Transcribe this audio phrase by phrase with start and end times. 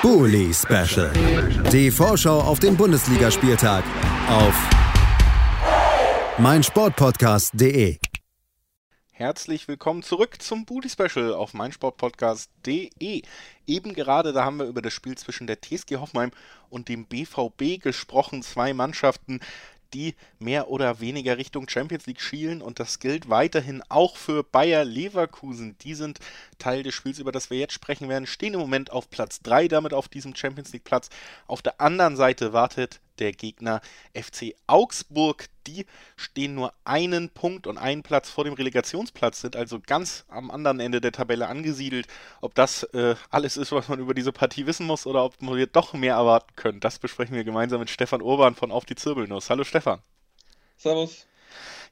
[0.00, 1.12] Bully Special.
[1.72, 3.82] Die Vorschau auf den Bundesligaspieltag
[4.28, 4.54] auf
[6.38, 7.98] meinsportpodcast.de.
[9.10, 13.22] Herzlich willkommen zurück zum Bully Special auf meinsportpodcast.de.
[13.66, 16.30] Eben gerade, da haben wir über das Spiel zwischen der TSG Hoffenheim
[16.70, 18.44] und dem BVB gesprochen.
[18.44, 19.40] Zwei Mannschaften,
[19.94, 24.84] die mehr oder weniger Richtung Champions League schielen und das gilt weiterhin auch für Bayer
[24.84, 25.76] Leverkusen.
[25.82, 26.18] Die sind
[26.58, 29.68] Teil des Spiels, über das wir jetzt sprechen werden, stehen im Moment auf Platz 3,
[29.68, 31.08] damit auf diesem Champions League Platz.
[31.46, 33.80] Auf der anderen Seite wartet der Gegner
[34.14, 35.46] FC Augsburg.
[35.66, 35.86] Die
[36.16, 40.80] stehen nur einen Punkt und einen Platz vor dem Relegationsplatz, sind also ganz am anderen
[40.80, 42.06] Ende der Tabelle angesiedelt.
[42.40, 45.66] Ob das äh, alles ist, was man über diese Partie wissen muss oder ob wir
[45.66, 49.50] doch mehr erwarten können, das besprechen wir gemeinsam mit Stefan Urban von Auf die Zirbelnuss.
[49.50, 50.00] Hallo Stefan.
[50.76, 51.26] Servus.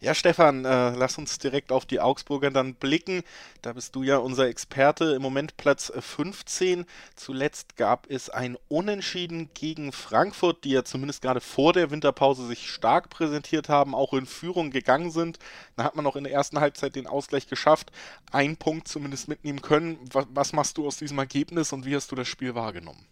[0.01, 3.23] Ja, Stefan, äh, lass uns direkt auf die Augsburger dann blicken.
[3.62, 5.15] Da bist du ja unser Experte.
[5.15, 6.84] Im Moment Platz 15.
[7.15, 12.71] Zuletzt gab es ein Unentschieden gegen Frankfurt, die ja zumindest gerade vor der Winterpause sich
[12.71, 15.38] stark präsentiert haben, auch in Führung gegangen sind.
[15.76, 17.91] Da hat man auch in der ersten Halbzeit den Ausgleich geschafft,
[18.30, 19.98] einen Punkt zumindest mitnehmen können.
[20.13, 23.07] Was, was machst du aus diesem Ergebnis und wie hast du das Spiel wahrgenommen?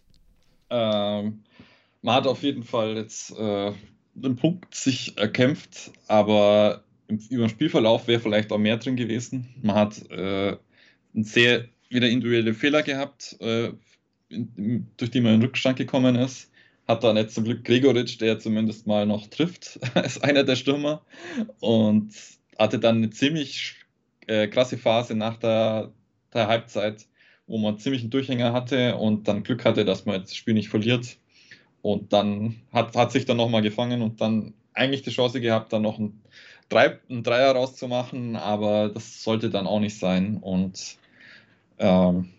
[0.69, 1.43] Ähm,
[2.01, 3.73] man hat auf jeden Fall jetzt äh,
[4.21, 9.53] einen Punkt sich erkämpft, aber im, über den Spielverlauf wäre vielleicht auch mehr drin gewesen.
[9.61, 10.57] Man hat äh,
[11.13, 13.71] sehr wieder individuelle Fehler gehabt, äh,
[14.29, 16.51] in, durch die man in Rückstand gekommen ist.
[16.87, 21.03] Hat dann jetzt zum Glück Gregoritsch, der zumindest mal noch trifft, als einer der Stürmer.
[21.59, 22.13] Und
[22.57, 23.75] hatte dann eine ziemlich
[24.27, 25.91] äh, krasse Phase nach der,
[26.33, 27.05] der Halbzeit,
[27.47, 30.69] wo man ziemlich einen Durchhänger hatte und dann Glück hatte, dass man das Spiel nicht
[30.69, 31.17] verliert.
[31.85, 35.83] Und dann hat, hat sich dann nochmal gefangen und dann eigentlich die Chance gehabt, dann
[35.83, 36.19] noch ein,
[36.67, 40.37] Drei, ein Dreier rauszumachen, aber das sollte dann auch nicht sein.
[40.37, 40.97] Und
[41.77, 42.29] ähm,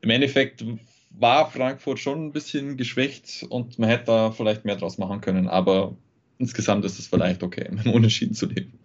[0.00, 0.64] im Endeffekt
[1.10, 5.46] war Frankfurt schon ein bisschen geschwächt und man hätte da vielleicht mehr draus machen können,
[5.46, 5.94] aber
[6.38, 8.80] insgesamt ist es vielleicht okay, mit dem Unentschieden zu leben.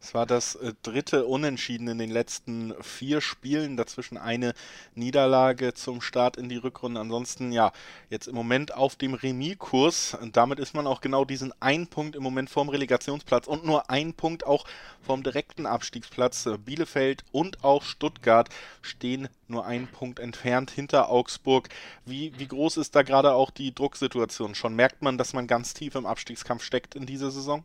[0.00, 4.54] Es war das äh, dritte Unentschieden in den letzten vier Spielen, dazwischen eine
[4.94, 7.00] Niederlage zum Start in die Rückrunde.
[7.00, 7.72] Ansonsten ja,
[8.08, 10.16] jetzt im Moment auf dem Remis-Kurs.
[10.32, 14.14] Damit ist man auch genau diesen einen Punkt im Moment vorm Relegationsplatz und nur ein
[14.14, 14.66] Punkt auch
[15.02, 16.48] vom direkten Abstiegsplatz.
[16.64, 18.48] Bielefeld und auch Stuttgart
[18.82, 21.68] stehen nur einen Punkt entfernt hinter Augsburg.
[22.06, 24.54] Wie, wie groß ist da gerade auch die Drucksituation?
[24.54, 27.64] Schon merkt man, dass man ganz tief im Abstiegskampf steckt in dieser Saison?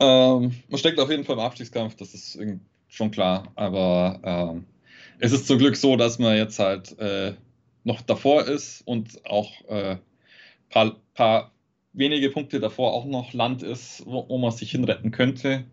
[0.00, 2.38] Ähm, man steckt auf jeden Fall im Abstiegskampf, das ist
[2.88, 3.52] schon klar.
[3.54, 4.64] Aber ähm,
[5.18, 7.34] es ist zum Glück so, dass man jetzt halt äh,
[7.84, 9.96] noch davor ist und auch ein äh,
[10.70, 11.52] paar, paar,
[11.92, 15.64] wenige Punkte davor auch noch Land ist, wo, wo man sich hinretten könnte.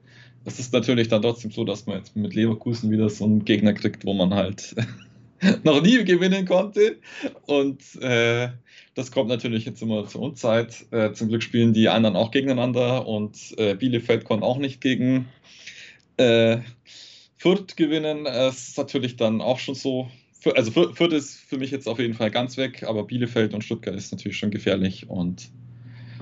[0.45, 3.73] Es ist natürlich dann trotzdem so, dass man jetzt mit Leverkusen wieder so einen Gegner
[3.73, 4.75] kriegt, wo man halt
[5.63, 6.97] noch nie gewinnen konnte.
[7.45, 8.49] Und äh,
[8.95, 10.85] das kommt natürlich jetzt immer zur Unzeit.
[10.91, 15.27] Äh, zum Glück spielen die anderen auch gegeneinander und äh, Bielefeld konnte auch nicht gegen
[16.17, 16.57] äh,
[17.37, 18.25] Fürth gewinnen.
[18.25, 20.09] Es ist natürlich dann auch schon so.
[20.55, 23.95] Also Fürth ist für mich jetzt auf jeden Fall ganz weg, aber Bielefeld und Stuttgart
[23.95, 25.49] ist natürlich schon gefährlich und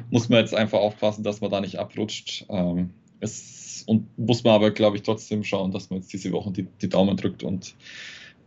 [0.10, 2.46] muss man jetzt einfach aufpassen, dass man da nicht abrutscht.
[2.50, 6.52] Ähm, es, und muss man aber, glaube ich, trotzdem schauen, dass man jetzt diese Woche
[6.52, 7.76] die, die Daumen drückt und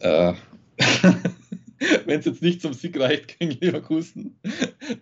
[0.00, 0.34] äh,
[2.06, 4.38] wenn es jetzt nicht zum Sieg reicht gegen Leverkusen,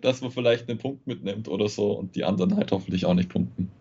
[0.01, 3.29] dass man vielleicht einen Punkt mitnimmt oder so und die anderen halt hoffentlich auch nicht
[3.29, 3.71] punkten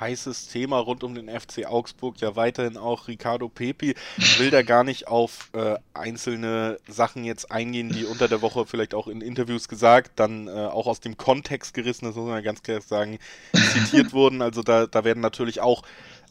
[0.00, 3.94] heißes Thema rund um den FC Augsburg, ja weiterhin auch Ricardo Pepi.
[4.38, 8.94] Will da gar nicht auf äh, einzelne Sachen jetzt eingehen, die unter der Woche vielleicht
[8.94, 12.40] auch in Interviews gesagt, dann äh, auch aus dem Kontext gerissen, das muss man ja
[12.40, 13.18] ganz klar sagen,
[13.52, 14.42] zitiert wurden.
[14.42, 15.82] Also da, da werden natürlich auch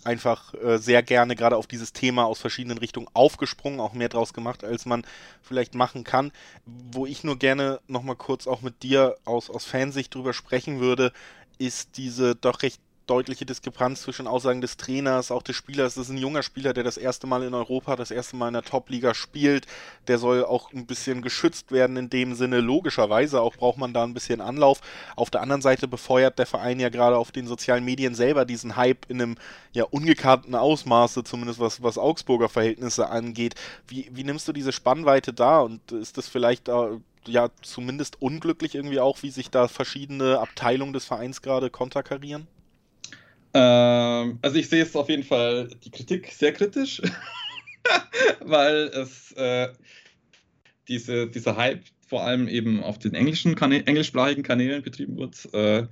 [0.03, 4.33] einfach äh, sehr gerne gerade auf dieses Thema aus verschiedenen Richtungen aufgesprungen, auch mehr draus
[4.33, 5.05] gemacht, als man
[5.41, 6.31] vielleicht machen kann.
[6.65, 11.11] Wo ich nur gerne nochmal kurz auch mit dir aus, aus Fansicht drüber sprechen würde,
[11.57, 15.95] ist diese doch recht deutliche Diskrepanz zwischen Aussagen des Trainers, auch des Spielers.
[15.95, 18.53] Das ist ein junger Spieler, der das erste Mal in Europa, das erste Mal in
[18.53, 19.65] der Top-Liga spielt.
[20.07, 22.59] Der soll auch ein bisschen geschützt werden in dem Sinne.
[22.59, 24.81] Logischerweise auch braucht man da ein bisschen Anlauf.
[25.15, 28.75] Auf der anderen Seite befeuert der Verein ja gerade auf den sozialen Medien selber diesen
[28.75, 29.35] Hype in einem
[29.73, 33.55] ja ungekannten Ausmaße, zumindest was, was Augsburger Verhältnisse angeht.
[33.87, 36.91] Wie, wie nimmst du diese Spannweite da und ist das vielleicht da
[37.25, 42.47] ja zumindest unglücklich irgendwie auch, wie sich da verschiedene Abteilungen des Vereins gerade konterkarieren?
[43.53, 47.01] Ähm, also ich sehe es auf jeden Fall die Kritik sehr kritisch,
[48.41, 49.69] weil es äh,
[50.87, 55.53] diese, dieser Hype vor allem eben auf den englischen Kanä englischsprachigen Kanälen betrieben wird.
[55.53, 55.87] Äh,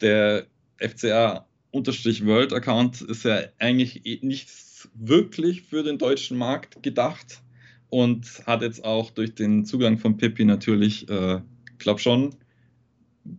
[0.00, 0.46] der
[0.78, 4.50] FCA World Account ist ja eigentlich eh nicht
[4.94, 7.40] wirklich für den deutschen Markt gedacht
[7.88, 11.40] und hat jetzt auch durch den Zugang von Pippi natürlich, äh,
[11.78, 12.34] glaube schon,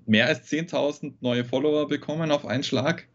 [0.05, 3.07] mehr als 10.000 neue Follower bekommen auf einen Schlag.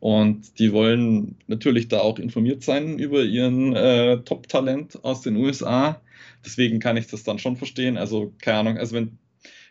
[0.00, 6.00] Und die wollen natürlich da auch informiert sein über ihren äh, Top-Talent aus den USA.
[6.44, 7.96] Deswegen kann ich das dann schon verstehen.
[7.96, 9.18] Also, keine Ahnung, also wenn,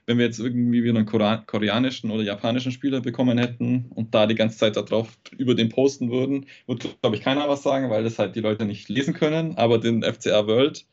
[0.06, 4.36] wenn wir jetzt irgendwie wieder einen koreanischen oder japanischen Spieler bekommen hätten und da die
[4.36, 8.20] ganze Zeit darauf über den posten würden, würde, glaube ich, keiner was sagen, weil das
[8.20, 9.56] halt die Leute nicht lesen können.
[9.58, 10.86] Aber den FCR World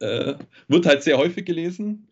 [0.00, 0.34] äh,
[0.68, 2.09] wird halt sehr häufig gelesen.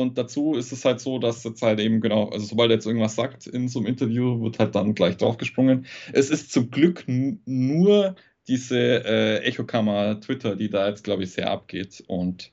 [0.00, 2.86] Und dazu ist es halt so, dass jetzt halt eben genau, also sobald er jetzt
[2.86, 5.86] irgendwas sagt in so einem Interview, wird halt dann gleich draufgesprungen.
[6.12, 8.16] Es ist zum Glück nur
[8.48, 12.02] diese äh, Echokammer Twitter, die da jetzt, glaube ich, sehr abgeht.
[12.06, 12.52] Und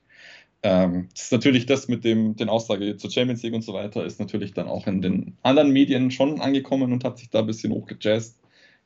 [0.62, 4.04] ähm, das ist natürlich das mit dem, den Aussage zur Champions League und so weiter,
[4.04, 7.46] ist natürlich dann auch in den anderen Medien schon angekommen und hat sich da ein
[7.46, 8.38] bisschen hochgejazzt.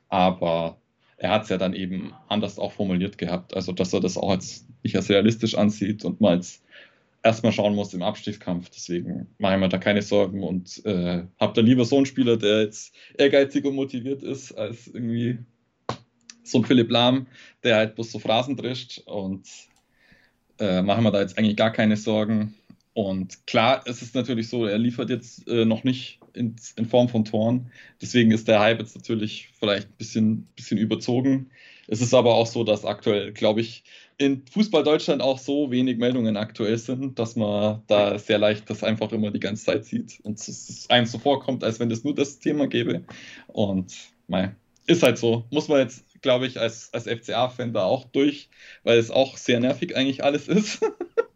[0.08, 0.78] Aber
[1.18, 3.54] er hat es ja dann eben anders auch formuliert gehabt.
[3.54, 6.62] Also, dass er das auch als nicht als realistisch ansieht und mal als
[7.26, 8.70] erstmal schauen muss im Abstiegskampf.
[8.70, 12.36] Deswegen mache ich mir da keine Sorgen und äh, habe da lieber so einen Spieler,
[12.36, 15.38] der jetzt ehrgeizig und motiviert ist, als irgendwie
[16.42, 17.26] so ein Philipp Lahm,
[17.64, 19.48] der halt bloß so Phrasen drischt und
[20.58, 22.54] äh, machen wir da jetzt eigentlich gar keine Sorgen.
[22.94, 27.08] Und klar, es ist natürlich so, er liefert jetzt äh, noch nicht in, in, Form
[27.08, 27.70] von Toren.
[28.00, 31.50] Deswegen ist der Hype jetzt natürlich vielleicht ein bisschen, bisschen überzogen.
[31.88, 33.84] Es ist aber auch so, dass aktuell, glaube ich,
[34.18, 38.82] in Fußball Deutschland auch so wenig Meldungen aktuell sind, dass man da sehr leicht das
[38.82, 42.14] einfach immer die ganze Zeit sieht und es einem so vorkommt, als wenn es nur
[42.14, 43.04] das Thema gäbe.
[43.46, 43.94] Und
[44.26, 44.54] mei,
[44.86, 45.44] ist halt so.
[45.50, 48.48] Muss man jetzt glaube ich, als, als FCA-Fan da auch durch,
[48.82, 50.80] weil es auch sehr nervig eigentlich alles ist.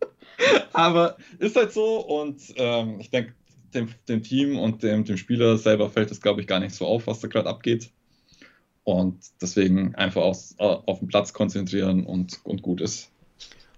[0.72, 3.34] Aber ist halt so und ähm, ich denke,
[3.74, 6.86] dem, dem, Team und dem, dem Spieler selber fällt es, glaube ich, gar nicht so
[6.86, 7.90] auf, was da gerade abgeht.
[8.84, 13.10] Und deswegen einfach aus, auf den Platz konzentrieren und, und gut ist.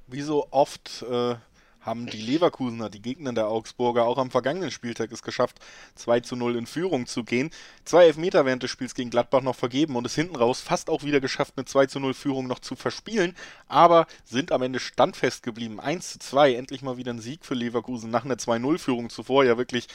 [0.06, 1.34] Wie so oft äh,
[1.82, 5.58] haben die Leverkusener, die Gegner der Augsburger, auch am vergangenen Spieltag es geschafft,
[5.96, 7.50] 2 zu 0 in Führung zu gehen.
[7.84, 11.02] Zwei Elfmeter während des Spiels gegen Gladbach noch vergeben und es hinten raus fast auch
[11.02, 13.34] wieder geschafft, eine 2 zu 0 Führung noch zu verspielen,
[13.68, 15.80] aber sind am Ende standfest geblieben.
[15.80, 19.44] 1 zu 2, endlich mal wieder ein Sieg für Leverkusen nach einer 2-0-Führung zuvor.
[19.44, 19.88] Ja, wirklich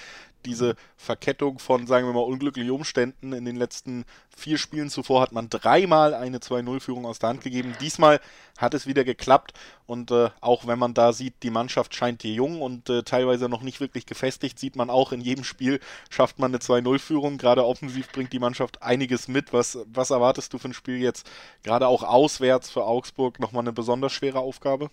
[0.48, 3.34] diese Verkettung von, sagen wir mal, unglücklichen Umständen.
[3.34, 4.06] In den letzten
[4.36, 7.76] vier Spielen zuvor hat man dreimal eine 2-0-Führung aus der Hand gegeben.
[7.82, 8.20] Diesmal
[8.58, 9.54] hat es wieder geklappt
[9.86, 13.50] und äh, auch wenn man da sieht, die Mannschaft scheint hier jung und äh, teilweise
[13.50, 15.80] noch nicht wirklich gefestigt, sieht man auch in jedem Spiel
[16.10, 17.38] schafft man eine 2-0-Führung.
[17.38, 19.54] Gerade offensiv bringt die Mannschaft einiges mit.
[19.54, 21.30] Was, was erwartest du für ein Spiel jetzt,
[21.64, 24.90] gerade auch auswärts für Augsburg, nochmal eine besonders schwere Aufgabe?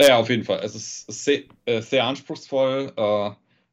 [0.00, 0.60] Ja, auf jeden Fall.
[0.62, 2.92] Es ist sehr, äh, sehr anspruchsvoll.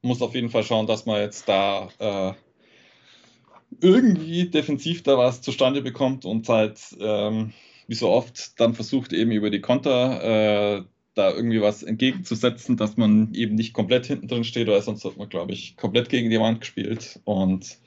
[0.01, 2.33] Muss auf jeden Fall schauen, dass man jetzt da äh,
[3.79, 7.53] irgendwie defensiv da was zustande bekommt und halt, ähm,
[7.87, 10.83] wie so oft, dann versucht eben über die Konter äh,
[11.13, 15.17] da irgendwie was entgegenzusetzen, dass man eben nicht komplett hinten drin steht, weil sonst hat
[15.17, 17.19] man, glaube ich, komplett gegen die Wand gespielt.
[17.25, 17.77] Und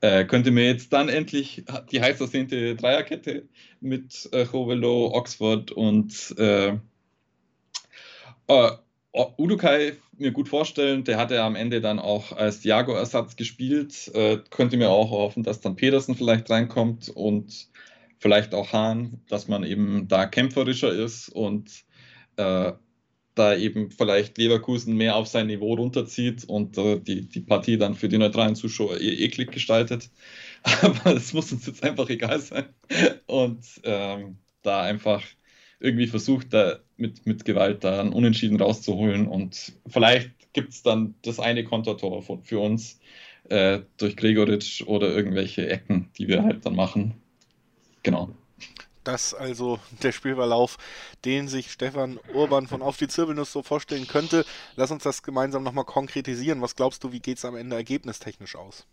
[0.00, 3.48] äh, könnte mir jetzt dann endlich die heiß ersehnte Dreierkette
[3.80, 6.76] mit äh, Hovelo, Oxford und äh,
[8.48, 8.70] äh
[9.12, 11.04] Udukai mir gut vorstellen.
[11.04, 14.10] Der hatte am Ende dann auch als Diago-Ersatz gespielt.
[14.14, 17.68] Äh, könnte mir auch hoffen, dass dann Pedersen vielleicht reinkommt und
[18.18, 21.84] vielleicht auch Hahn, dass man eben da kämpferischer ist und
[22.36, 22.72] äh,
[23.34, 27.94] da eben vielleicht Leverkusen mehr auf sein Niveau runterzieht und äh, die, die Partie dann
[27.94, 30.10] für die neutralen Zuschauer eher eklig gestaltet.
[30.82, 32.66] Aber das muss uns jetzt einfach egal sein.
[33.26, 35.22] Und ähm, da einfach
[35.82, 39.26] irgendwie versucht, da mit, mit Gewalt da einen Unentschieden rauszuholen.
[39.26, 43.00] Und vielleicht gibt es dann das eine Kontertor für uns
[43.48, 47.14] äh, durch Gregoritsch oder irgendwelche Ecken, die wir halt dann machen.
[48.04, 48.30] Genau.
[49.02, 50.78] Das also der Spielverlauf,
[51.24, 54.44] den sich Stefan Urban von Auf die Zirbelnuss so vorstellen könnte.
[54.76, 56.60] Lass uns das gemeinsam nochmal konkretisieren.
[56.60, 58.86] Was glaubst du, wie geht es am Ende ergebnistechnisch aus?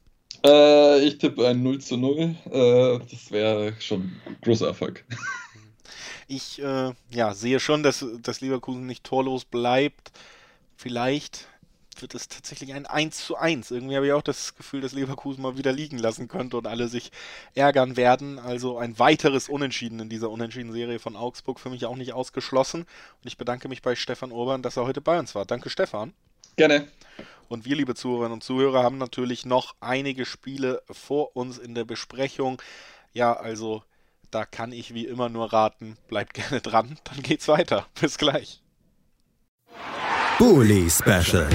[0.44, 2.36] Äh, ich tippe ein 0 zu 0.
[2.52, 5.06] Äh, das wäre schon ein großer Erfolg.
[6.28, 10.12] Ich äh, ja, sehe schon, dass, dass Leverkusen nicht torlos bleibt.
[10.76, 11.48] Vielleicht
[12.02, 13.72] wird es tatsächlich ein 1 zu 1.
[13.72, 16.88] Irgendwie habe ich auch das Gefühl, dass Leverkusen mal wieder liegen lassen könnte und alle
[16.88, 17.12] sich
[17.56, 18.40] ärgern werden.
[18.40, 22.82] Also ein weiteres Unentschieden in dieser Unentschieden-Serie von Augsburg für mich auch nicht ausgeschlossen.
[22.82, 25.46] Und ich bedanke mich bei Stefan Urban, dass er heute bei uns war.
[25.46, 26.14] Danke, Stefan.
[26.56, 26.88] Gerne.
[27.48, 31.86] Und wir, liebe Zuhörerinnen und Zuhörer, haben natürlich noch einige Spiele vor uns in der
[31.86, 32.62] Besprechung.
[33.14, 33.84] Ja, also
[34.32, 37.86] da kann ich wie immer nur raten, bleibt gerne dran, dann geht's weiter.
[38.02, 38.62] Bis gleich.
[40.38, 41.50] Bully Special.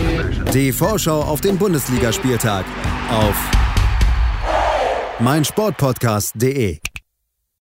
[0.53, 2.67] Die Vorschau auf den Bundesligaspieltag
[3.11, 3.51] auf
[5.21, 6.81] meinsportpodcast.de.